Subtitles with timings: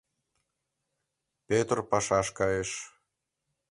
[1.47, 2.71] Пӧтыр пашаш кайыш.